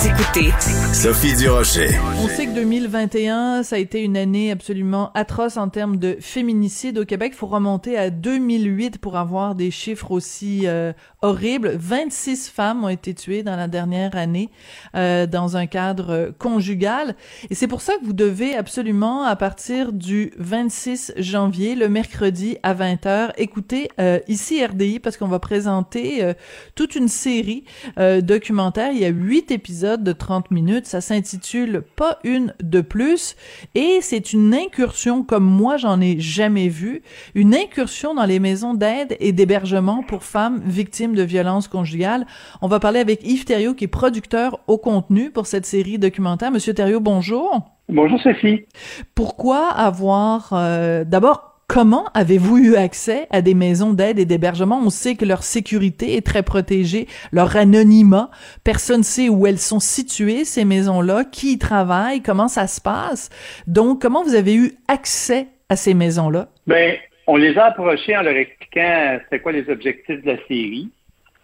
Vous 0.00 0.08
écoutez 0.08 0.50
Sophie 0.94 1.36
Durocher. 1.36 1.90
On 2.22 2.26
sait 2.26 2.46
que 2.46 2.54
2021, 2.54 3.62
ça 3.62 3.76
a 3.76 3.78
été 3.78 4.02
une 4.02 4.16
année 4.16 4.50
absolument 4.50 5.10
atroce 5.12 5.58
en 5.58 5.68
termes 5.68 5.98
de 5.98 6.16
féminicide 6.20 6.96
au 6.96 7.04
Québec. 7.04 7.32
Il 7.34 7.36
faut 7.36 7.46
remonter 7.46 7.98
à 7.98 8.08
2008 8.08 8.96
pour 8.96 9.18
avoir 9.18 9.54
des 9.54 9.70
chiffres 9.70 10.10
aussi 10.10 10.62
euh, 10.64 10.94
horribles. 11.20 11.76
26 11.78 12.48
femmes 12.48 12.82
ont 12.82 12.88
été 12.88 13.12
tuées 13.12 13.42
dans 13.42 13.56
la 13.56 13.68
dernière 13.68 14.16
année 14.16 14.48
euh, 14.94 15.26
dans 15.26 15.58
un 15.58 15.66
cadre 15.66 16.32
conjugal. 16.38 17.14
Et 17.50 17.54
c'est 17.54 17.68
pour 17.68 17.82
ça 17.82 17.92
que 17.98 18.04
vous 18.06 18.14
devez 18.14 18.56
absolument, 18.56 19.24
à 19.24 19.36
partir 19.36 19.92
du 19.92 20.32
26 20.38 21.12
janvier, 21.18 21.74
le 21.74 21.90
mercredi 21.90 22.56
à 22.62 22.72
20h, 22.72 23.32
écouter 23.36 23.90
euh, 24.00 24.18
ici 24.28 24.64
RDI 24.64 24.98
parce 24.98 25.18
qu'on 25.18 25.28
va 25.28 25.40
présenter 25.40 26.24
euh, 26.24 26.32
toute 26.74 26.94
une 26.94 27.08
série 27.08 27.64
euh, 27.98 28.22
documentaire. 28.22 28.92
Il 28.92 28.98
y 29.00 29.04
a 29.04 29.08
huit 29.08 29.50
épisodes 29.50 29.89
de 29.96 30.12
30 30.12 30.50
minutes. 30.50 30.86
Ça 30.86 31.00
s'intitule 31.00 31.82
Pas 31.96 32.18
une 32.24 32.54
de 32.62 32.80
plus 32.80 33.36
et 33.74 33.98
c'est 34.00 34.32
une 34.32 34.54
incursion 34.54 35.22
comme 35.22 35.44
moi 35.44 35.76
j'en 35.76 36.00
ai 36.00 36.18
jamais 36.20 36.68
vu, 36.68 37.02
une 37.34 37.54
incursion 37.54 38.14
dans 38.14 38.24
les 38.24 38.38
maisons 38.38 38.74
d'aide 38.74 39.16
et 39.20 39.32
d'hébergement 39.32 40.02
pour 40.02 40.22
femmes 40.22 40.60
victimes 40.64 41.14
de 41.14 41.22
violences 41.22 41.68
conjugales. 41.68 42.26
On 42.62 42.68
va 42.68 42.80
parler 42.80 43.00
avec 43.00 43.24
Yves 43.24 43.44
Thériault 43.44 43.74
qui 43.74 43.84
est 43.84 43.88
producteur 43.88 44.60
au 44.66 44.78
contenu 44.78 45.30
pour 45.30 45.46
cette 45.46 45.66
série 45.66 45.98
documentaire. 45.98 46.50
Monsieur 46.50 46.74
Thériault, 46.74 47.00
bonjour. 47.00 47.60
Bonjour 47.88 48.20
Sophie. 48.20 48.66
Pourquoi 49.14 49.68
avoir 49.68 50.50
euh, 50.52 51.04
d'abord 51.04 51.49
Comment 51.72 52.06
avez-vous 52.14 52.58
eu 52.58 52.74
accès 52.74 53.28
à 53.30 53.42
des 53.42 53.54
maisons 53.54 53.92
d'aide 53.92 54.18
et 54.18 54.24
d'hébergement? 54.24 54.80
On 54.84 54.90
sait 54.90 55.14
que 55.14 55.24
leur 55.24 55.44
sécurité 55.44 56.16
est 56.16 56.26
très 56.26 56.42
protégée, 56.42 57.06
leur 57.30 57.56
anonymat. 57.56 58.28
Personne 58.64 59.04
sait 59.04 59.28
où 59.28 59.46
elles 59.46 59.60
sont 59.60 59.78
situées, 59.78 60.44
ces 60.44 60.64
maisons-là, 60.64 61.22
qui 61.22 61.52
y 61.52 61.58
travaillent, 61.58 62.22
comment 62.22 62.48
ça 62.48 62.66
se 62.66 62.80
passe. 62.80 63.30
Donc, 63.68 64.02
comment 64.02 64.24
vous 64.24 64.34
avez 64.34 64.56
eu 64.56 64.72
accès 64.88 65.46
à 65.68 65.76
ces 65.76 65.94
maisons-là? 65.94 66.48
Ben, 66.66 66.96
on 67.28 67.36
les 67.36 67.56
a 67.56 67.66
approchés 67.66 68.16
en 68.16 68.22
leur 68.22 68.34
expliquant 68.34 69.20
c'était 69.22 69.40
quoi 69.40 69.52
les 69.52 69.70
objectifs 69.70 70.24
de 70.24 70.26
la 70.26 70.38
série, 70.48 70.90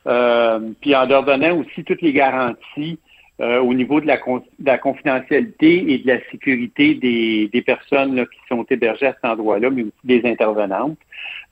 euh, 0.09 0.59
puis 0.81 0.97
en 0.97 1.07
leur 1.07 1.23
donnant 1.23 1.57
aussi 1.59 1.85
toutes 1.85 2.03
les 2.03 2.13
garanties 2.13 2.99
euh, 3.41 3.61
au 3.61 3.75
niveau 3.75 4.01
de 4.01 4.07
la, 4.07 4.17
con- 4.17 4.43
de 4.59 4.67
la, 4.67 4.79
confidentialité 4.79 5.93
et 5.93 5.99
de 5.99 6.07
la 6.07 6.19
sécurité 6.31 6.95
des, 6.95 7.49
des 7.53 7.63
personnes 7.63 8.17
là, 8.17 8.25
qui 8.25 8.39
sont 8.49 8.65
hébergées 8.71 9.07
à 9.07 9.13
cet 9.15 9.25
endroit-là, 9.25 9.71
mais 9.71 9.83
aussi 9.83 9.93
des 10.05 10.23
intervenantes. 10.25 10.99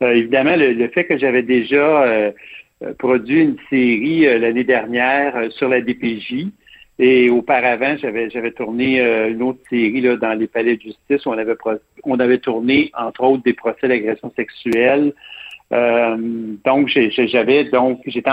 Euh, 0.02 0.12
évidemment, 0.12 0.56
le, 0.56 0.72
le, 0.72 0.88
fait 0.88 1.04
que 1.04 1.18
j'avais 1.18 1.42
déjà 1.42 2.04
euh, 2.04 2.32
produit 2.98 3.42
une 3.42 3.56
série 3.70 4.22
l'année 4.38 4.64
dernière 4.64 5.52
sur 5.52 5.68
la 5.68 5.80
DPJ, 5.80 6.46
et 6.98 7.28
auparavant, 7.28 7.96
j'avais 7.96 8.30
j'avais 8.30 8.52
tourné 8.52 9.00
une 9.00 9.42
autre 9.42 9.58
série 9.68 10.00
là, 10.00 10.16
dans 10.16 10.32
les 10.32 10.46
palais 10.46 10.76
de 10.76 10.82
justice 10.82 11.26
où 11.26 11.30
on 11.30 11.38
avait 11.38 11.56
on 12.04 12.20
avait 12.20 12.38
tourné 12.38 12.92
entre 12.96 13.24
autres 13.24 13.42
des 13.42 13.52
procès 13.52 13.88
d'agression 13.88 14.32
sexuelle. 14.36 15.12
Euh, 15.72 16.16
donc 16.64 16.88
j'avais 16.88 17.64
donc 17.64 18.00
j'étais 18.06 18.30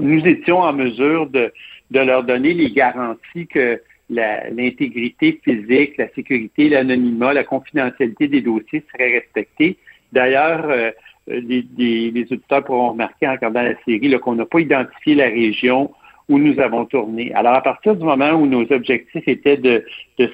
nous 0.00 0.26
étions 0.26 0.58
en 0.58 0.72
mesure 0.72 1.30
de 1.30 1.52
de 1.90 2.00
leur 2.00 2.24
donner 2.24 2.54
les 2.54 2.70
garanties 2.70 3.46
que 3.46 3.80
l'intégrité 4.10 5.40
physique, 5.42 5.96
la 5.96 6.08
sécurité, 6.14 6.68
l'anonymat, 6.68 7.32
la 7.32 7.44
confidentialité 7.44 8.28
des 8.28 8.42
dossiers 8.42 8.84
seraient 8.92 9.12
respectés. 9.12 9.78
D'ailleurs, 10.12 10.68
euh, 10.68 10.90
les, 11.26 12.26
auditeurs 12.30 12.64
pourront 12.64 12.90
remarquer 12.90 13.26
en 13.28 13.32
regardant 13.32 13.62
la 13.62 13.74
série 13.84 14.18
qu'on 14.20 14.34
n'a 14.34 14.44
pas 14.44 14.60
identifié 14.60 15.14
la 15.14 15.26
région 15.26 15.90
où 16.28 16.38
nous 16.38 16.58
avons 16.60 16.84
tourné. 16.86 17.32
Alors, 17.34 17.54
à 17.54 17.62
partir 17.62 17.96
du 17.96 18.04
moment 18.04 18.32
où 18.32 18.46
nos 18.46 18.70
objectifs 18.72 19.26
étaient 19.26 19.56
de 19.56 19.84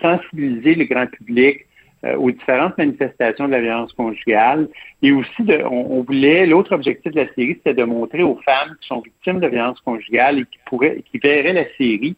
sensibiliser 0.00 0.74
le 0.74 0.84
grand 0.84 1.06
public 1.06 1.66
euh, 2.04 2.16
aux 2.16 2.30
différentes 2.30 2.78
manifestations 2.78 3.46
de 3.46 3.52
la 3.52 3.60
violence 3.60 3.92
conjugale. 3.92 4.68
Et 5.02 5.12
aussi, 5.12 5.42
on, 5.70 6.02
voulait, 6.02 6.46
l'autre 6.46 6.74
objectif 6.74 7.12
de 7.12 7.20
la 7.20 7.32
série, 7.34 7.54
c'était 7.56 7.74
de 7.74 7.84
montrer 7.84 8.22
aux 8.22 8.40
femmes 8.44 8.74
qui 8.80 8.88
sont 8.88 9.00
victimes 9.00 9.40
de 9.40 9.48
violence 9.48 9.80
conjugale 9.80 10.38
et 10.38 10.44
qui 10.44 10.58
pourraient, 10.64 11.02
qui 11.10 11.18
verraient 11.18 11.52
la 11.52 11.66
série 11.76 12.16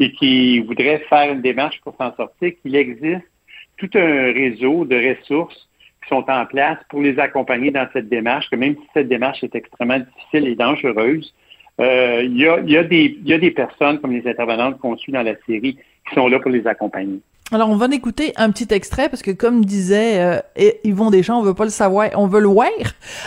et 0.00 0.12
qui 0.12 0.60
voudraient 0.60 1.02
faire 1.08 1.32
une 1.32 1.40
démarche 1.40 1.80
pour 1.82 1.94
s'en 1.96 2.14
sortir, 2.14 2.52
qu'il 2.60 2.76
existe 2.76 3.24
tout 3.78 3.90
un 3.94 4.32
réseau 4.32 4.84
de 4.84 4.96
ressources 4.96 5.68
qui 6.02 6.08
sont 6.08 6.24
en 6.28 6.44
place 6.44 6.78
pour 6.90 7.00
les 7.00 7.18
accompagner 7.18 7.70
dans 7.70 7.86
cette 7.92 8.08
démarche, 8.08 8.50
que 8.50 8.56
même 8.56 8.74
si 8.74 8.86
cette 8.92 9.08
démarche 9.08 9.42
est 9.44 9.54
extrêmement 9.54 10.00
difficile 10.00 10.48
et 10.48 10.56
dangereuse, 10.56 11.32
euh, 11.80 12.22
il, 12.22 12.36
y 12.36 12.46
a, 12.46 12.60
y 12.60 12.76
a 12.76 12.82
y 12.82 13.32
a 13.32 13.38
des 13.38 13.50
personnes 13.50 13.98
comme 13.98 14.12
les 14.12 14.28
intervenantes 14.28 14.78
qu'on 14.78 14.96
suit 14.98 15.12
dans 15.12 15.22
la 15.22 15.36
série 15.46 15.78
qui 16.08 16.14
sont 16.14 16.28
là 16.28 16.38
pour 16.40 16.50
les 16.50 16.66
accompagner. 16.66 17.20
Alors, 17.54 17.68
on 17.68 17.76
va 17.76 17.84
en 17.84 17.90
écouter 17.90 18.32
un 18.36 18.50
petit 18.50 18.68
extrait 18.70 19.10
parce 19.10 19.20
que, 19.20 19.30
comme 19.30 19.66
disait 19.66 20.20
euh, 20.58 20.70
Yvon 20.84 21.10
Deschamps, 21.10 21.38
on 21.38 21.42
veut 21.42 21.52
pas 21.52 21.64
le 21.64 21.70
savoir, 21.70 22.08
on 22.14 22.26
veut 22.26 22.40
le 22.40 22.48
voir. 22.48 22.68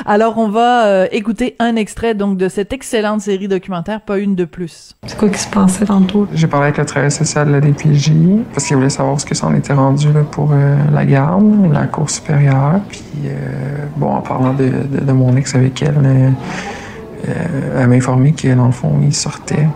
Alors, 0.07 0.39
on 0.39 0.47
va 0.47 0.87
euh, 0.87 1.07
écouter 1.11 1.55
un 1.59 1.75
extrait 1.75 2.15
donc 2.15 2.35
de 2.39 2.49
cette 2.49 2.73
excellente 2.73 3.21
série 3.21 3.47
documentaire, 3.47 4.01
pas 4.01 4.17
une 4.17 4.33
de 4.33 4.45
plus. 4.45 4.95
C'est 5.05 5.15
quoi 5.15 5.29
qui 5.29 5.37
se 5.37 5.47
passait 5.47 5.85
tantôt? 5.85 6.27
J'ai 6.33 6.47
parlé 6.47 6.67
avec 6.67 6.79
le 6.79 6.85
travail 6.85 7.11
social 7.11 7.47
de 7.47 7.51
la 7.51 7.61
DPJ 7.61 8.13
parce 8.51 8.65
qu'il 8.65 8.77
voulait 8.77 8.89
savoir 8.89 9.21
ce 9.21 9.27
que 9.27 9.35
ça 9.35 9.45
en 9.45 9.53
était 9.53 9.73
rendu 9.73 10.11
là, 10.11 10.23
pour 10.23 10.53
euh, 10.53 10.75
la 10.91 11.05
garde, 11.05 11.71
la 11.71 11.85
cour 11.85 12.09
supérieure. 12.09 12.79
Puis, 12.89 13.03
euh, 13.25 13.85
bon, 13.95 14.07
en 14.07 14.21
parlant 14.21 14.53
de, 14.53 14.69
de, 14.69 15.05
de, 15.05 15.11
mon 15.11 15.35
ex 15.35 15.53
avec 15.53 15.83
elle, 15.83 16.33
elle 17.23 17.87
m'a 17.87 17.95
informé 17.95 18.33
que, 18.33 18.51
dans 18.55 18.65
le 18.65 18.71
fond, 18.71 18.99
il 19.03 19.13
sortait. 19.13 19.67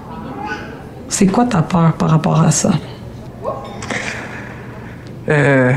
C'est 1.10 1.28
quoi 1.28 1.46
ta 1.46 1.62
peur 1.62 1.94
par 1.94 2.10
rapport 2.10 2.42
à 2.42 2.52
ça? 2.52 2.72
Euh, 5.28 5.74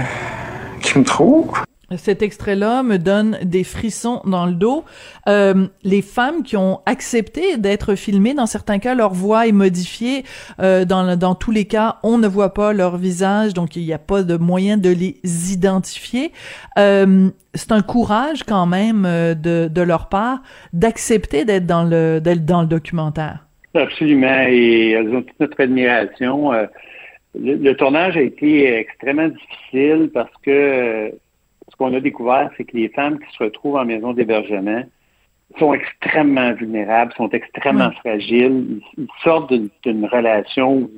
qui 0.80 0.98
me 0.98 1.04
trouve? 1.04 1.50
Cet 1.96 2.22
extrait-là 2.22 2.82
me 2.82 2.96
donne 2.98 3.38
des 3.42 3.64
frissons 3.64 4.22
dans 4.24 4.46
le 4.46 4.52
dos. 4.52 4.84
Euh, 5.28 5.66
les 5.82 6.00
femmes 6.00 6.42
qui 6.42 6.56
ont 6.56 6.80
accepté 6.86 7.58
d'être 7.58 7.94
filmées, 7.96 8.34
dans 8.34 8.46
certains 8.46 8.78
cas, 8.78 8.94
leur 8.94 9.12
voix 9.12 9.46
est 9.46 9.52
modifiée. 9.52 10.24
Euh, 10.60 10.84
dans, 10.84 11.16
dans 11.16 11.34
tous 11.34 11.50
les 11.50 11.66
cas, 11.66 11.96
on 12.02 12.18
ne 12.18 12.28
voit 12.28 12.54
pas 12.54 12.72
leur 12.72 12.96
visage, 12.96 13.52
donc 13.52 13.76
il 13.76 13.84
n'y 13.84 13.92
a 13.92 13.98
pas 13.98 14.22
de 14.22 14.36
moyen 14.36 14.76
de 14.78 14.90
les 14.90 15.20
identifier. 15.52 16.32
Euh, 16.78 17.28
c'est 17.54 17.72
un 17.72 17.82
courage 17.82 18.44
quand 18.44 18.66
même 18.66 19.02
de, 19.02 19.68
de 19.68 19.82
leur 19.82 20.08
part 20.08 20.40
d'accepter 20.72 21.44
d'être 21.44 21.66
dans 21.66 21.84
le 21.84 22.20
d'être 22.20 22.46
dans 22.46 22.62
le 22.62 22.68
documentaire. 22.68 23.44
Absolument, 23.74 24.46
et 24.48 24.90
elles 24.90 25.14
ont 25.14 25.22
toute 25.22 25.40
notre 25.40 25.60
admiration. 25.60 26.52
Le, 26.52 27.54
le, 27.54 27.76
tournage 27.76 28.16
a 28.16 28.20
été 28.20 28.76
extrêmement 28.76 29.28
difficile 29.28 30.10
parce 30.12 30.32
que 30.42 31.12
ce 31.70 31.76
qu'on 31.76 31.94
a 31.94 32.00
découvert, 32.00 32.50
c'est 32.56 32.64
que 32.64 32.76
les 32.76 32.90
femmes 32.90 33.18
qui 33.18 33.36
se 33.36 33.44
retrouvent 33.44 33.76
en 33.76 33.86
maison 33.86 34.12
d'hébergement 34.12 34.84
sont 35.58 35.74
extrêmement 35.74 36.52
vulnérables, 36.52 37.12
sont 37.16 37.28
extrêmement 37.30 37.90
fragiles. 37.92 38.80
Ils, 38.96 39.06
sortent 39.22 39.52
d'une 39.84 40.06
relation 40.06 40.88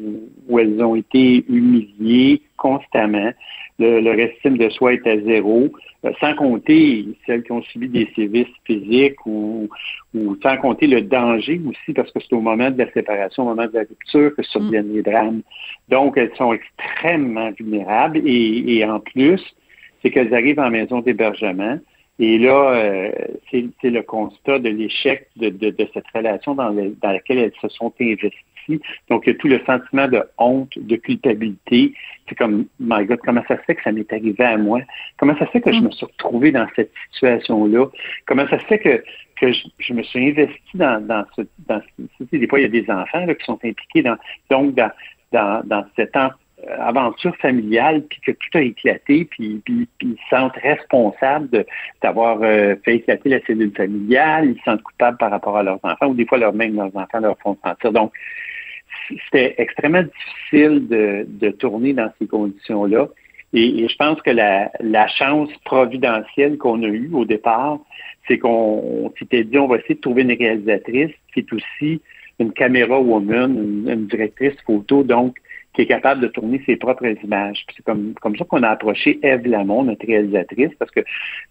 où, 0.49 0.59
elles 0.59 0.83
ont 0.83 0.95
été 0.95 1.45
humiliées 1.49 2.43
constamment. 2.57 3.31
Le, 3.79 4.01
leur 4.01 4.15
estime 4.15 4.57
de 4.57 4.69
soi 4.69 4.95
est 4.95 5.07
à 5.07 5.19
zéro, 5.21 5.69
euh, 6.05 6.13
sans 6.21 6.35
compter 6.35 7.07
celles 7.27 7.43
qui 7.43 7.51
ont 7.51 7.63
subi 7.63 7.89
des 7.89 8.09
sévices 8.15 8.47
physiques 8.65 9.27
ou, 9.27 9.69
ou 10.15 10.37
sans 10.43 10.57
compter 10.59 10.87
le 10.87 11.03
danger 11.03 11.61
aussi, 11.67 11.93
parce 11.93 12.11
que 12.13 12.21
c'est 12.21 12.35
au 12.35 12.41
moment 12.41 12.71
de 12.71 12.79
la 12.79 12.91
séparation, 12.93 13.43
au 13.43 13.47
moment 13.47 13.67
de 13.67 13.75
la 13.75 13.81
rupture 13.81 14.35
que 14.37 14.43
surviennent 14.45 14.93
mm. 14.93 14.95
les 14.95 15.03
drames. 15.03 15.43
Donc, 15.89 16.17
elles 16.17 16.35
sont 16.37 16.53
extrêmement 16.53 17.51
vulnérables 17.51 18.19
et, 18.25 18.77
et 18.77 18.85
en 18.85 19.01
plus, 19.01 19.43
c'est 20.03 20.11
qu'elles 20.11 20.35
arrivent 20.35 20.61
en 20.61 20.71
maison 20.71 21.01
d'hébergement 21.01 21.79
et 22.19 22.39
là, 22.39 22.75
euh, 22.75 23.13
c'est 23.51 23.91
le 23.91 24.03
constat 24.03 24.61
de 24.61 24.69
l'échec 24.69 25.29
de, 25.37 25.75
cette 25.93 26.07
relation 26.15 26.55
dans, 26.55 26.71
laquelle 27.03 27.39
elles 27.39 27.53
se 27.61 27.69
sont 27.69 27.93
investies. 28.01 28.81
Donc, 29.11 29.25
il 29.27 29.33
y 29.33 29.33
a 29.33 29.39
tout 29.39 29.49
le 29.49 29.61
sentiment 29.67 30.07
de 30.07 30.23
honte, 30.39 30.79
de 30.79 30.97
culpabilité. 30.97 31.93
C'est 32.29 32.37
comme, 32.37 32.67
my 32.79 33.05
God, 33.05 33.19
comment 33.25 33.43
ça 33.49 33.57
se 33.59 33.63
fait 33.63 33.75
que 33.75 33.83
ça 33.83 33.91
m'est 33.91 34.11
arrivé 34.13 34.45
à 34.45 34.57
moi? 34.57 34.81
Comment 35.17 35.37
ça 35.37 35.47
se 35.47 35.51
fait 35.51 35.61
que 35.61 35.73
je 35.73 35.81
mm. 35.81 35.85
me 35.85 35.91
suis 35.91 36.07
retrouvé 36.07 36.53
dans 36.53 36.67
cette 36.77 36.93
situation-là? 37.13 37.87
Comment 38.27 38.47
ça 38.47 38.61
se 38.61 38.65
fait 38.67 38.79
que, 38.79 39.05
que 39.41 39.53
je, 39.81 39.93
me 39.93 40.03
suis 40.05 40.31
investi 40.31 40.77
dans, 40.77 41.05
dans 41.05 41.25
ce... 41.37 41.43
Dans, 41.67 41.83
des 42.31 42.47
fois, 42.47 42.61
il 42.61 42.63
y 42.63 42.67
a 42.67 42.69
des 42.69 42.89
enfants 42.91 43.27
qui 43.27 43.45
sont 43.45 43.59
impliqués 43.65 44.03
dans, 44.03 44.17
donc 44.51 44.75
dans, 44.75 44.91
dans, 45.33 45.63
dans 45.67 45.85
cet 45.97 46.17
euh, 46.17 46.29
aventure 46.79 47.37
familiale, 47.37 48.03
puis 48.09 48.21
que 48.21 48.33
tout 48.33 48.59
a 48.59 48.63
éclaté, 48.63 49.25
puis, 49.25 49.61
ils 49.69 49.87
se 50.01 50.29
sentent 50.31 50.57
responsables 50.57 51.65
d'avoir 52.03 52.39
euh, 52.43 52.77
fait 52.85 52.97
éclater 52.97 53.29
la 53.29 53.41
cellule 53.47 53.73
familiale, 53.77 54.51
ils 54.51 54.59
se 54.59 54.65
sentent 54.65 54.83
coupables 54.83 55.19
par 55.19 55.31
rapport 55.31 55.57
à 55.57 55.63
leurs 55.63 55.81
enfants, 55.83 56.09
ou 56.09 56.15
des 56.15 56.27
fois, 56.27 56.39
leur, 56.39 56.53
même 56.53 56.77
leurs 56.77 56.95
enfants 56.97 57.21
leur 57.21 57.39
font 57.39 57.57
sentir. 57.65 57.93
Donc, 57.93 58.13
c'était 59.09 59.55
extrêmement 59.59 60.03
difficile 60.03 60.89
de, 60.89 61.51
tourner 61.51 61.93
dans 61.93 62.11
ces 62.19 62.27
conditions-là. 62.27 63.09
Et, 63.53 63.87
je 63.89 63.97
pense 63.97 64.21
que 64.23 64.31
la, 64.31 64.71
la 64.81 65.07
chance 65.09 65.51
providentielle 65.65 66.59
qu'on 66.59 66.83
a 66.83 66.89
eue 66.89 67.11
au 67.13 67.25
départ, 67.25 67.79
c'est 68.27 68.39
qu'on 68.39 69.13
s'était 69.19 69.45
dit, 69.45 69.59
on 69.59 69.69
va 69.69 69.77
essayer 69.77 69.97
de 69.97 70.01
trouver 70.01 70.23
une 70.23 70.33
réalisatrice 70.33 71.13
qui 71.33 71.41
est 71.41 71.53
aussi 71.53 72.01
une 72.41 72.53
caméra 72.53 72.99
woman, 72.99 73.53
une, 73.53 73.89
une 73.89 74.07
directrice 74.07 74.57
photo, 74.67 75.05
donc 75.05 75.37
qui 75.75 75.83
est 75.83 75.87
capable 75.87 76.21
de 76.21 76.29
tourner 76.29 76.63
ses 76.65 76.77
propres 76.77 77.07
images. 77.25 77.67
C'est 77.77 77.85
comme, 77.85 78.15
comme 78.21 78.37
ça 78.37 78.45
qu'on 78.45 78.63
a 78.63 78.69
approché 78.69 79.19
Eve 79.23 79.47
Lamont, 79.47 79.83
notre 79.83 80.07
réalisatrice, 80.07 80.71
parce 80.79 80.91
que 80.93 81.01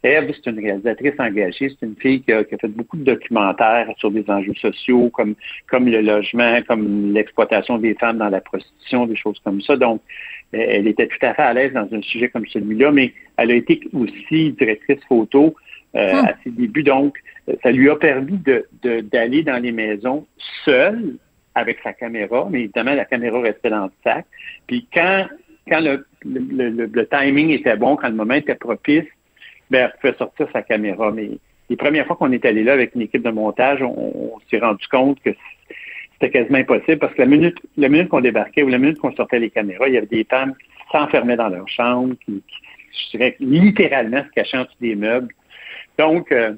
Eve, 0.03 0.33
c'est 0.33 0.49
une 0.49 0.59
réalisatrice 0.59 1.13
engagée, 1.19 1.69
c'est 1.69 1.85
une 1.85 1.95
fille 1.97 2.21
qui 2.21 2.31
a, 2.31 2.43
fait 2.45 2.67
beaucoup 2.67 2.97
de 2.97 3.03
documentaires 3.03 3.89
sur 3.97 4.11
des 4.11 4.23
enjeux 4.29 4.55
sociaux, 4.55 5.09
comme, 5.09 5.35
comme 5.69 5.87
le 5.87 6.01
logement, 6.01 6.61
comme 6.67 7.13
l'exploitation 7.13 7.77
des 7.77 7.95
femmes 7.95 8.17
dans 8.17 8.29
la 8.29 8.39
prostitution, 8.39 9.05
des 9.07 9.17
choses 9.17 9.39
comme 9.43 9.61
ça. 9.61 9.75
Donc, 9.75 10.01
elle 10.53 10.87
était 10.87 11.07
tout 11.07 11.25
à 11.25 11.33
fait 11.33 11.41
à 11.41 11.53
l'aise 11.53 11.73
dans 11.73 11.87
un 11.91 12.01
sujet 12.01 12.29
comme 12.29 12.45
celui-là, 12.47 12.91
mais 12.91 13.13
elle 13.37 13.51
a 13.51 13.55
été 13.55 13.81
aussi 13.93 14.51
directrice 14.53 15.03
photo 15.09 15.53
euh, 15.95 16.11
hum. 16.13 16.25
à 16.25 16.33
ses 16.43 16.51
débuts. 16.51 16.83
Donc, 16.83 17.17
ça 17.61 17.71
lui 17.71 17.89
a 17.89 17.95
permis 17.97 18.37
de, 18.37 18.65
d'aller 19.01 19.43
dans 19.43 19.61
les 19.61 19.71
maisons 19.71 20.25
seule, 20.63 21.17
avec 21.55 21.79
sa 21.83 21.93
caméra, 21.93 22.47
mais 22.49 22.61
évidemment, 22.61 22.93
la 22.93 23.05
caméra 23.05 23.39
restait 23.41 23.69
dans 23.69 23.85
le 23.85 23.91
sac. 24.03 24.25
Puis 24.67 24.87
quand, 24.93 25.27
quand 25.67 25.81
le, 25.81 26.05
le, 26.25 27.07
timing 27.07 27.51
était 27.51 27.77
bon, 27.77 27.95
quand 27.95 28.09
le 28.09 28.15
moment 28.15 28.33
était 28.33 28.55
propice, 28.55 29.05
ben, 29.69 29.89
elle 29.91 29.99
pouvait 29.99 30.17
sortir 30.17 30.47
sa 30.51 30.61
caméra. 30.61 31.11
Mais 31.11 31.29
les 31.69 31.75
premières 31.75 32.05
fois 32.07 32.15
qu'on 32.15 32.31
est 32.31 32.45
allé 32.45 32.63
là 32.63 32.73
avec 32.73 32.95
une 32.95 33.01
équipe 33.01 33.23
de 33.23 33.31
montage, 33.31 33.81
on, 33.81 34.33
s'est 34.49 34.59
rendu 34.59 34.87
compte 34.87 35.19
que 35.21 35.31
c'était 36.13 36.31
quasiment 36.31 36.59
impossible 36.59 36.99
parce 36.99 37.13
que 37.13 37.21
la 37.21 37.27
minute, 37.27 37.59
la 37.77 37.89
minute 37.89 38.09
qu'on 38.09 38.21
débarquait 38.21 38.63
ou 38.63 38.69
la 38.69 38.77
minute 38.77 38.99
qu'on 38.99 39.15
sortait 39.15 39.39
les 39.39 39.49
caméras, 39.49 39.87
il 39.87 39.93
y 39.93 39.97
avait 39.97 40.07
des 40.07 40.23
femmes 40.23 40.53
qui 40.55 40.91
s'enfermaient 40.91 41.37
dans 41.37 41.49
leur 41.49 41.67
chambre, 41.67 42.15
qui, 42.25 42.43
je 42.91 43.17
dirais, 43.17 43.35
littéralement 43.39 44.23
se 44.23 44.29
cachaient 44.29 44.57
en 44.57 44.63
dessous 44.63 44.75
des 44.81 44.95
meubles. 44.95 45.33
Donc, 45.97 46.31
euh, 46.31 46.53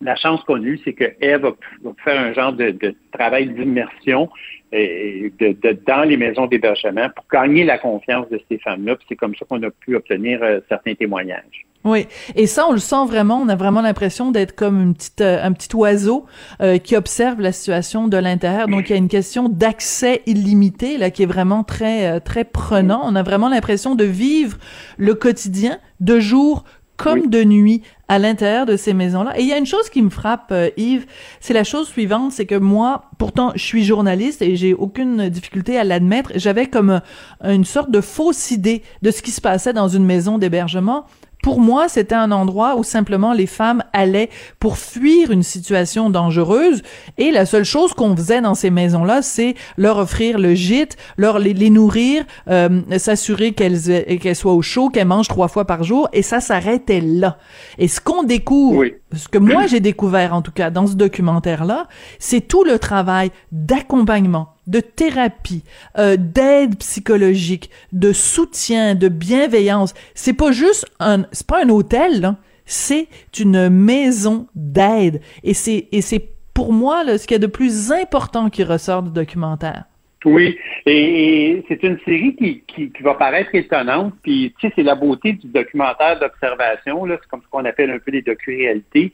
la 0.00 0.16
chance 0.16 0.42
qu'on 0.44 0.62
a 0.62 0.66
eue, 0.66 0.80
c'est 0.84 0.92
que 0.92 1.04
Eve 1.20 1.42
va, 1.42 1.92
faire 2.04 2.20
un 2.20 2.32
genre 2.32 2.52
de, 2.52 2.94
travail 3.12 3.48
d'immersion 3.48 4.28
de, 4.72 5.76
dans 5.86 6.02
les 6.02 6.16
maisons 6.16 6.46
d'hébergement 6.46 7.08
pour 7.14 7.24
gagner 7.32 7.64
la 7.64 7.78
confiance 7.78 8.28
de 8.28 8.40
ces 8.50 8.58
femmes-là. 8.58 8.96
C'est 9.08 9.16
comme 9.16 9.34
ça 9.36 9.44
qu'on 9.48 9.62
a 9.62 9.70
pu 9.70 9.94
obtenir 9.94 10.42
euh, 10.42 10.60
certains 10.68 10.94
témoignages. 10.94 11.66
Oui, 11.84 12.06
et 12.34 12.48
ça, 12.48 12.66
on 12.68 12.72
le 12.72 12.78
sent 12.78 13.06
vraiment. 13.06 13.36
On 13.36 13.48
a 13.48 13.54
vraiment 13.54 13.80
l'impression 13.80 14.32
d'être 14.32 14.56
comme 14.56 14.94
euh, 15.20 15.38
un 15.40 15.52
petit 15.52 15.74
oiseau 15.76 16.26
euh, 16.60 16.78
qui 16.78 16.96
observe 16.96 17.40
la 17.40 17.52
situation 17.52 18.08
de 18.08 18.16
l'intérieur. 18.16 18.66
Donc, 18.66 18.88
il 18.88 18.92
y 18.92 18.94
a 18.94 18.98
une 18.98 19.08
question 19.08 19.48
d'accès 19.48 20.22
illimité 20.26 20.98
là 20.98 21.10
qui 21.10 21.22
est 21.22 21.26
vraiment 21.26 21.62
très, 21.62 22.20
très 22.20 22.44
prenant. 22.44 23.02
On 23.04 23.14
a 23.14 23.22
vraiment 23.22 23.48
l'impression 23.48 23.94
de 23.94 24.04
vivre 24.04 24.58
le 24.98 25.14
quotidien 25.14 25.78
de 26.00 26.18
jour 26.18 26.64
comme 26.96 27.28
de 27.28 27.44
nuit 27.44 27.82
à 28.08 28.18
l'intérieur 28.18 28.66
de 28.66 28.76
ces 28.76 28.94
maisons-là. 28.94 29.38
Et 29.38 29.42
il 29.42 29.48
y 29.48 29.52
a 29.52 29.58
une 29.58 29.66
chose 29.66 29.90
qui 29.90 30.02
me 30.02 30.10
frappe, 30.10 30.48
euh, 30.52 30.70
Yves, 30.76 31.06
c'est 31.40 31.54
la 31.54 31.64
chose 31.64 31.88
suivante, 31.88 32.32
c'est 32.32 32.46
que 32.46 32.54
moi, 32.54 33.10
pourtant, 33.18 33.52
je 33.54 33.62
suis 33.62 33.84
journaliste 33.84 34.42
et 34.42 34.56
j'ai 34.56 34.74
aucune 34.74 35.28
difficulté 35.28 35.78
à 35.78 35.84
l'admettre. 35.84 36.32
J'avais 36.36 36.66
comme 36.66 37.00
une 37.42 37.64
sorte 37.64 37.90
de 37.90 38.00
fausse 38.00 38.50
idée 38.50 38.82
de 39.02 39.10
ce 39.10 39.22
qui 39.22 39.30
se 39.30 39.40
passait 39.40 39.72
dans 39.72 39.88
une 39.88 40.04
maison 40.04 40.38
d'hébergement 40.38 41.06
pour 41.46 41.60
moi, 41.60 41.88
c'était 41.88 42.16
un 42.16 42.32
endroit 42.32 42.74
où 42.74 42.82
simplement 42.82 43.32
les 43.32 43.46
femmes 43.46 43.84
allaient 43.92 44.30
pour 44.58 44.78
fuir 44.78 45.30
une 45.30 45.44
situation 45.44 46.10
dangereuse. 46.10 46.82
Et 47.18 47.30
la 47.30 47.46
seule 47.46 47.62
chose 47.62 47.94
qu'on 47.94 48.16
faisait 48.16 48.40
dans 48.40 48.56
ces 48.56 48.70
maisons-là, 48.70 49.22
c'est 49.22 49.54
leur 49.76 49.98
offrir 49.98 50.40
le 50.40 50.56
gîte, 50.56 50.96
leur 51.16 51.38
les, 51.38 51.70
nourrir, 51.70 52.24
euh, 52.50 52.82
s'assurer 52.98 53.52
qu'elles 53.52 54.18
qu'elles 54.18 54.34
soient 54.34 54.54
au 54.54 54.62
chaud, 54.62 54.88
qu'elles 54.88 55.06
mangent 55.06 55.28
trois 55.28 55.46
fois 55.46 55.66
par 55.66 55.84
jour. 55.84 56.08
Et 56.12 56.22
ça 56.22 56.40
s'arrêtait 56.40 57.00
là. 57.00 57.38
Et 57.78 57.86
ce 57.86 58.00
qu'on 58.00 58.24
découvre, 58.24 58.84
ce 59.12 59.28
que 59.28 59.38
moi 59.38 59.66
j'ai 59.66 59.80
découvert 59.80 60.34
en 60.34 60.42
tout 60.42 60.52
cas 60.52 60.70
dans 60.70 60.86
ce 60.86 60.94
documentaire-là, 60.94 61.88
c'est 62.18 62.40
tout 62.40 62.64
le 62.64 62.78
travail 62.78 63.30
d'accompagnement 63.52 64.54
de 64.66 64.80
thérapie, 64.80 65.62
euh, 65.98 66.16
d'aide 66.16 66.76
psychologique, 66.78 67.70
de 67.92 68.12
soutien, 68.12 68.94
de 68.94 69.08
bienveillance. 69.08 69.94
C'est 70.14 70.32
pas 70.32 70.50
juste 70.50 70.86
un, 70.98 71.24
c'est 71.32 71.46
pas 71.46 71.64
un 71.64 71.68
hôtel, 71.68 72.34
c'est 72.64 73.08
une 73.38 73.68
maison 73.68 74.48
d'aide. 74.54 75.20
Et 75.44 75.54
c'est, 75.54 75.88
et 75.92 76.02
c'est 76.02 76.30
pour 76.52 76.72
moi 76.72 77.04
là, 77.04 77.18
ce 77.18 77.26
qu'il 77.26 77.34
y 77.34 77.36
a 77.36 77.38
de 77.38 77.46
plus 77.46 77.92
important 77.92 78.50
qui 78.50 78.64
ressort 78.64 79.02
du 79.02 79.10
documentaire. 79.10 79.84
Oui, 80.26 80.58
et, 80.86 81.62
c'est 81.68 81.84
une 81.84 82.00
série 82.00 82.34
qui, 82.34 82.60
qui, 82.66 82.90
va 83.00 83.14
paraître 83.14 83.54
étonnante, 83.54 84.12
puis 84.24 84.52
tu 84.58 84.66
sais, 84.66 84.72
c'est 84.74 84.82
la 84.82 84.96
beauté 84.96 85.34
du 85.34 85.46
documentaire 85.46 86.18
d'observation, 86.18 87.04
là, 87.04 87.16
c'est 87.22 87.28
comme 87.28 87.42
ce 87.42 87.48
qu'on 87.48 87.64
appelle 87.64 87.92
un 87.92 88.00
peu 88.00 88.10
les 88.10 88.22
docu-réalités. 88.22 89.12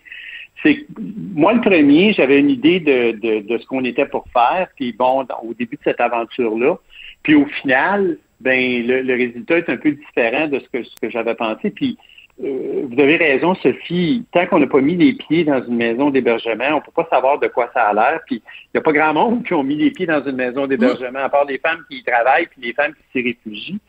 C'est 0.63 0.87
moi 1.35 1.53
le 1.53 1.61
premier, 1.61 2.15
j'avais 2.15 2.41
une 2.41 2.49
idée 2.49 2.81
de, 2.81 3.43
de, 3.43 3.59
ce 3.59 3.67
qu'on 3.67 3.85
était 3.85 4.07
pour 4.07 4.25
faire, 4.33 4.69
puis 4.75 4.95
bon, 4.95 5.27
au 5.43 5.53
début 5.53 5.77
de 5.77 5.83
cette 5.85 6.01
aventure-là, 6.01 6.79
puis 7.23 7.35
au 7.35 7.45
final, 7.45 8.17
ben 8.41 8.87
le, 8.87 9.03
le, 9.03 9.15
résultat 9.15 9.59
est 9.59 9.69
un 9.69 9.77
peu 9.77 9.91
différent 9.91 10.49
de 10.49 10.61
ce 10.61 10.69
que, 10.71 10.83
ce 10.83 10.97
que 11.01 11.11
j'avais 11.11 11.35
pensé. 11.35 11.71
Puis 11.71 11.99
euh, 12.43 12.87
vous 12.91 13.01
avez 13.01 13.17
raison, 13.17 13.55
Sophie, 13.57 14.25
tant 14.33 14.47
qu'on 14.47 14.59
n'a 14.59 14.67
pas 14.67 14.81
mis 14.81 14.97
les 14.97 15.13
pieds 15.13 15.45
dans 15.45 15.63
une 15.65 15.77
maison 15.77 16.11
d'hébergement, 16.11 16.65
on 16.71 16.77
ne 16.77 16.81
peut 16.81 16.93
pas 16.95 17.07
savoir 17.11 17.39
de 17.39 17.47
quoi 17.49 17.71
ça 17.75 17.89
a 17.89 17.95
l'air. 17.95 18.21
Puis 18.27 18.37
il 18.37 18.71
n'y 18.75 18.79
a 18.79 18.83
pas 18.83 18.93
grand 18.93 19.13
monde 19.13 19.45
qui 19.45 19.55
ont 19.55 19.63
mis 19.63 19.77
les 19.77 19.91
pieds 19.91 20.07
dans 20.07 20.25
une 20.25 20.37
maison 20.37 20.67
d'hébergement, 20.67 21.21
à 21.21 21.29
part 21.29 21.45
les 21.45 21.59
femmes 21.59 21.85
qui 21.91 21.99
y 21.99 22.03
travaillent 22.03 22.47
puis 22.47 22.63
les 22.63 22.73
femmes 22.73 22.95
qui 22.95 23.03
s'y 23.13 23.25
réfugient. 23.25 23.81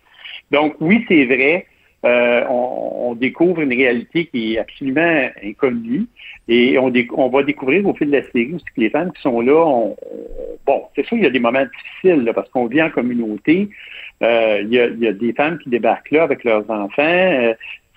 Donc 0.52 0.76
oui, 0.80 1.06
c'est 1.08 1.26
vrai. 1.26 1.66
Euh, 2.06 2.44
on, 2.50 3.16
découvre 3.16 3.62
une 3.62 3.70
réalité 3.70 4.26
qui 4.26 4.56
est 4.56 4.58
absolument 4.58 5.30
inconnue 5.42 6.08
et 6.50 6.78
on, 6.78 6.92
on, 7.16 7.30
va 7.30 7.44
découvrir 7.44 7.88
au 7.88 7.94
fil 7.94 8.08
de 8.08 8.18
la 8.18 8.24
série 8.24 8.54
aussi 8.56 8.66
que 8.66 8.82
les 8.82 8.90
femmes 8.90 9.14
qui 9.14 9.22
sont 9.22 9.40
là, 9.40 9.94
bon, 10.66 10.84
c'est 10.96 11.06
sûr, 11.06 11.16
il 11.16 11.24
y 11.24 11.28
a 11.28 11.30
des 11.30 11.40
moments 11.40 11.64
difficiles 11.64 12.30
parce 12.34 12.50
qu'on 12.50 12.66
vit 12.66 12.82
en 12.82 12.90
communauté. 12.90 13.70
Euh, 14.22 14.62
il, 14.64 14.74
y 14.74 14.80
a, 14.80 14.88
il, 14.88 15.00
y 15.00 15.08
a, 15.08 15.14
des 15.14 15.34
femmes 15.34 15.58
qui 15.60 15.70
débarquent 15.70 16.12
là 16.12 16.24
avec 16.24 16.44
leurs 16.44 16.70
enfants. 16.70 17.04
Euh, 17.04 17.54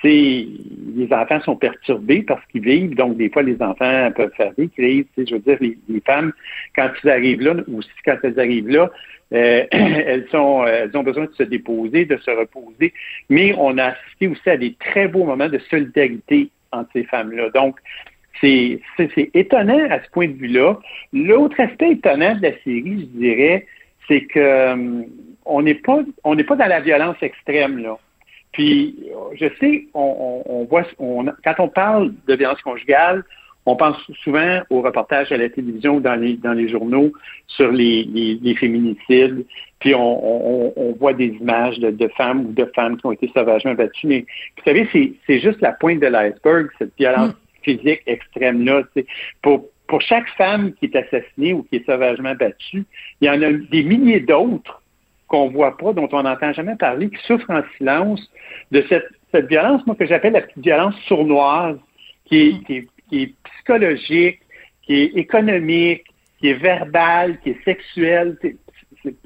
les 0.09 1.09
enfants 1.13 1.41
sont 1.41 1.57
perturbés 1.57 2.23
parce 2.23 2.45
qu'ils 2.47 2.63
vivent, 2.63 2.95
donc 2.95 3.17
des 3.17 3.29
fois 3.31 3.43
les 3.43 3.61
enfants 3.61 4.11
peuvent 4.15 4.33
faire 4.37 4.53
des 4.57 4.69
crises. 4.69 5.05
Je 5.17 5.35
veux 5.35 5.41
dire, 5.41 5.59
les, 5.61 6.01
femmes, 6.05 6.33
quand 6.75 6.91
ils 7.03 7.11
arrivent 7.11 7.43
là, 7.43 7.55
ou 7.69 7.81
quand 8.05 8.17
elles 8.23 8.39
arrivent 8.41 8.69
là, 8.69 8.91
euh, 9.33 9.65
elles, 9.71 10.27
sont, 10.31 10.65
elles 10.67 10.97
ont 10.97 11.03
besoin 11.03 11.25
de 11.25 11.33
se 11.33 11.43
déposer, 11.43 12.05
de 12.05 12.17
se 12.19 12.31
reposer. 12.31 12.93
Mais 13.29 13.55
on 13.59 13.77
a 13.79 13.87
assisté 13.87 14.29
aussi 14.29 14.51
à 14.51 14.57
des 14.57 14.75
très 14.75 15.09
beaux 15.09 15.25
moments 15.25 15.49
de 15.49 15.59
solidarité 15.71 16.51
entre 16.73 16.91
ces 16.93 17.05
femmes-là. 17.05 17.51
Donc, 17.51 17.77
c'est 18.41 18.81
étonnant 19.35 19.91
à 19.91 20.03
ce 20.03 20.11
point 20.11 20.29
de 20.29 20.35
vue-là. 20.35 20.79
L'autre 21.13 21.59
aspect 21.59 21.93
étonnant 21.93 22.35
de 22.37 22.43
la 22.43 22.53
série, 22.65 23.11
je 23.15 23.19
dirais, 23.19 23.67
c'est 24.09 24.23
que 24.23 24.39
euh, 24.39 25.03
on 25.45 25.63
n'est 25.63 25.75
pas 25.75 26.01
on 26.23 26.35
n'est 26.35 26.45
pas 26.45 26.57
dans 26.57 26.67
la 26.67 26.81
violence 26.81 27.17
extrême 27.23 27.79
là. 27.79 27.99
Puis 28.57 28.97
je 29.35 29.49
sais, 29.61 29.87
on, 29.93 30.43
on, 30.47 30.65
voit 30.65 30.85
on, 30.99 31.27
quand 31.45 31.55
on 31.59 31.69
parle 31.69 32.15
de 32.27 32.35
violence 32.35 32.63
conjugale, 32.63 33.23
on 33.67 33.77
pense 33.77 33.99
souvent 34.25 34.63
aux 34.71 34.81
reportages 34.81 35.31
à 35.31 35.37
la 35.37 35.51
télévision 35.51 35.97
ou 35.97 36.01
dans 36.01 36.15
les, 36.15 36.39
dans 36.39 36.55
les 36.55 36.67
journaux 36.67 37.13
sur 37.49 37.71
les, 37.71 38.05
les, 38.05 38.55
féminicides, 38.55 39.45
puis 39.79 39.95
on, 39.95 40.95
voit 40.99 41.13
des 41.13 41.37
images 41.39 41.79
de, 41.79 42.09
femmes 42.17 42.47
ou 42.47 42.53
de 42.53 42.65
femmes 42.75 42.97
qui 42.97 43.05
ont 43.05 43.13
été 43.13 43.31
sauvagement 43.37 43.75
battues. 43.75 44.07
Mais 44.07 44.21
vous 44.57 44.63
savez, 44.65 44.89
c'est 45.27 45.39
juste 45.39 45.61
la 45.61 45.73
pointe 45.73 46.01
de 46.01 46.07
l'iceberg, 46.07 46.71
cette 46.79 46.97
violence 46.97 47.33
mm. 47.33 47.63
physique 47.63 48.03
extrême-là. 48.07 48.85
Pour, 49.43 49.67
pour 49.87 50.01
chaque 50.01 50.31
femme 50.39 50.73
qui 50.73 50.87
est 50.87 50.97
assassinée 50.97 51.53
ou 51.53 51.63
qui 51.65 51.77
est 51.77 51.85
sauvagement 51.85 52.35
battue, 52.35 52.87
il 53.21 53.27
y 53.27 53.31
en 53.31 53.43
a 53.43 53.53
des 53.53 53.83
milliers 53.83 54.21
d'autres 54.21 54.81
qu'on 55.29 55.49
voit 55.49 55.77
pas, 55.77 55.93
dont 55.93 56.09
on 56.13 56.23
n'entend 56.23 56.53
jamais 56.53 56.77
parler, 56.77 57.11
qui 57.11 57.19
souffrent 57.27 57.51
en 57.51 57.63
silence 57.77 58.21
de 58.71 58.85
cette, 58.89 59.09
cette 59.33 59.49
violence, 59.49 59.85
moi, 59.87 59.97
que 59.97 60.07
j'appelle 60.07 60.35
la 60.35 60.43
petite 60.43 60.63
violence 60.63 60.95
sournoise, 61.07 61.79
qui 62.27 62.37
est, 62.37 62.65
qui 62.65 62.77
est, 62.77 62.89
qui 63.09 63.23
est 63.23 63.35
psychologique, 63.45 64.41
qui 64.83 64.95
est 64.95 65.17
économique, 65.17 66.05
qui 66.39 66.49
est 66.49 66.55
verbale, 66.55 67.39
qui 67.41 67.51
est 67.51 67.65
sexuelle. 67.65 68.37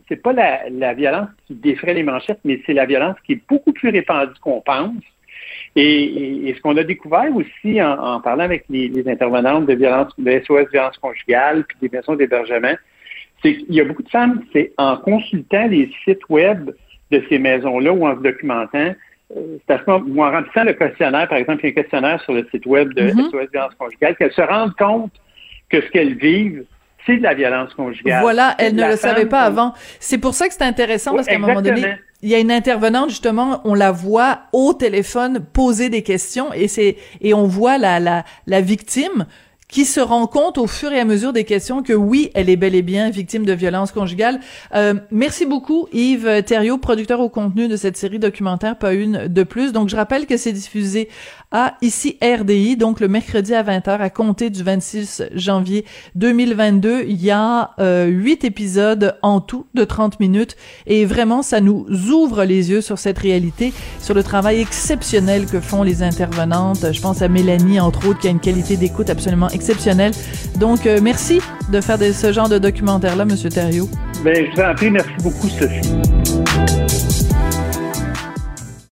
C'est 0.09 0.23
pas 0.23 0.33
la, 0.33 0.69
la, 0.71 0.95
violence 0.95 1.29
qui 1.47 1.55
défraie 1.55 1.95
les 1.95 2.03
manchettes, 2.03 2.41
mais 2.45 2.61
c'est 2.67 2.75
la 2.75 2.87
violence 2.87 3.17
qui 3.25 3.33
est 3.33 3.43
beaucoup 3.49 3.73
plus 3.73 3.91
répandue 3.91 4.39
qu'on 4.41 4.61
pense. 4.61 5.03
Et, 5.77 6.49
et, 6.49 6.55
ce 6.55 6.61
qu'on 6.61 6.77
a 6.77 6.83
découvert 6.83 7.35
aussi 7.35 7.81
en, 7.81 7.99
en 7.99 8.21
parlant 8.21 8.45
avec 8.45 8.65
les, 8.69 8.89
les, 8.89 9.09
intervenantes 9.09 9.67
de 9.67 9.75
violence, 9.75 10.13
de 10.19 10.43
SOS 10.45 10.71
violence 10.71 10.99
conjugale, 10.99 11.65
puis 11.65 11.77
des 11.81 11.97
maisons 11.97 12.17
d'hébergement, 12.17 12.75
c'est 13.43 13.57
qu'il 13.57 13.75
y 13.75 13.81
a 13.81 13.85
beaucoup 13.85 14.03
de 14.03 14.09
femmes, 14.09 14.43
c'est 14.53 14.73
en 14.77 14.97
consultant 14.97 15.67
les 15.67 15.91
sites 16.05 16.29
web 16.29 16.71
de 17.11 17.23
ces 17.29 17.39
maisons-là 17.39 17.93
ou 17.93 18.07
en 18.07 18.17
se 18.17 18.23
documentant, 18.23 18.95
euh, 19.37 19.59
c'est 19.67 19.75
à 19.75 19.79
ce 19.79 19.91
moment, 19.91 20.05
ou 20.09 20.25
en 20.25 20.31
remplissant 20.31 20.65
le 20.65 20.73
questionnaire, 20.73 21.29
par 21.29 21.39
exemple, 21.39 21.61
il 21.63 21.67
y 21.67 21.69
a 21.69 21.73
un 21.73 21.83
questionnaire 21.83 22.23
sur 22.23 22.33
le 22.33 22.47
site 22.51 22.67
web 22.67 22.93
de 22.95 23.09
SOS 23.09 23.15
mm-hmm. 23.15 23.51
Violence 23.51 23.75
Conjugale, 23.79 24.17
qu'elles 24.17 24.33
se 24.33 24.43
rendent 24.43 24.77
compte 24.77 25.13
que 25.69 25.81
ce 25.81 25.91
qu'elles 25.91 26.15
vivent, 26.15 26.65
c'est 27.07 27.17
de 27.17 27.23
la 27.23 27.35
violence 27.35 27.73
conjugale. 27.75 28.21
Voilà, 28.21 28.55
elles 28.59 28.75
ne 28.75 28.87
le 28.87 28.97
savaient 28.97 29.27
pas 29.27 29.41
avant. 29.41 29.73
C'est 30.01 30.19
pour 30.19 30.35
ça 30.35 30.49
que 30.49 30.55
c'est 30.55 30.65
intéressant, 30.65 31.15
parce 31.15 31.27
qu'à 31.27 31.37
un 31.37 31.39
moment 31.39 31.63
donné, 31.63 31.97
il 32.23 32.29
y 32.29 32.35
a 32.35 32.39
une 32.39 32.53
intervenante, 32.53 33.09
justement, 33.09 33.63
on 33.65 33.75
la 33.75 33.91
voit 33.91 34.41
au 34.53 34.75
téléphone 34.75 35.41
poser 35.53 35.89
des 35.89 36.03
questions, 36.03 36.53
et 36.53 36.69
c'est, 36.69 36.97
et 37.23 37.33
on 37.33 37.45
voit 37.45 37.79
la, 37.79 38.01
la, 38.01 38.25
la 38.47 38.61
victime 38.61 39.27
qui 39.71 39.85
se 39.85 40.01
rend 40.01 40.27
compte 40.27 40.59
au 40.59 40.67
fur 40.67 40.93
et 40.93 41.01
à 41.01 41.05
mesure 41.05 41.33
des 41.33 41.45
questions 41.45 41.83
que 41.83 41.93
oui, 41.93 42.31
elle 42.35 42.51
est 42.51 42.57
bel 42.57 42.75
et 42.75 42.83
bien 42.83 43.11
victime 43.11 43.45
de 43.45 43.53
violence 43.53 43.93
conjugale. 43.93 44.41
Euh, 44.75 44.95
merci 45.11 45.47
beaucoup 45.47 45.89
Yves 45.93 46.43
Thériault, 46.45 46.79
producteur 46.79 47.21
au 47.21 47.29
contenu 47.29 47.69
de 47.69 47.77
cette 47.77 47.97
série 47.97 48.19
documentaire 48.19 48.77
Pas 48.77 48.95
une 48.95 49.29
de 49.29 49.43
plus. 49.43 49.73
Donc 49.73 49.89
je 49.89 49.97
rappelle 49.97 50.27
que 50.27 50.37
c'est 50.37 50.53
diffusé 50.53 51.09
à 51.53 51.75
ici 51.83 52.17
RDI, 52.23 52.77
donc 52.77 53.01
le 53.01 53.09
mercredi 53.09 53.55
à 53.55 53.63
20h 53.63 53.99
à 53.99 54.11
compter 54.11 54.51
du 54.51 54.63
26 54.63 55.25
janvier 55.35 55.85
2022. 56.15 57.05
Il 57.09 57.23
y 57.23 57.31
a 57.31 57.71
euh, 57.79 58.07
huit 58.07 58.45
épisodes 58.45 59.17
en 59.23 59.41
tout 59.41 59.67
de 59.75 59.85
30 59.85 60.21
minutes 60.21 60.57
et 60.87 61.05
vraiment 61.05 61.43
ça 61.43 61.61
nous 61.61 61.87
ouvre 62.11 62.45
les 62.45 62.71
yeux 62.71 62.81
sur 62.81 62.99
cette 62.99 63.19
réalité, 63.19 63.73
sur 64.01 64.15
le 64.15 64.23
travail 64.23 64.61
exceptionnel 64.61 65.47
que 65.47 65.61
font 65.61 65.83
les 65.83 66.03
intervenantes. 66.03 66.93
Je 66.93 67.01
pense 67.01 67.23
à 67.23 67.29
Mélanie 67.29 67.81
entre 67.81 68.09
autres 68.09 68.21
qui 68.21 68.29
a 68.29 68.31
une 68.31 68.41
qualité 68.41 68.77
d'écoute 68.77 69.11
absolument. 69.11 69.49
Donc 70.59 70.87
euh, 70.87 71.01
merci 71.03 71.41
de 71.73 71.81
faire 71.81 71.99
ce 71.99 72.33
genre 72.33 72.49
de 72.49 72.59
documentaire 72.59 73.17
là, 73.17 73.25
Monsieur 73.25 73.51
Thériault. 73.51 73.89
Ben 74.25 74.47
je 74.51 74.57
vous 74.61 74.67
en 74.67 74.75
prie, 74.75 74.91
merci 74.91 75.11
beaucoup 75.23 75.49
Sophie. 75.49 76.30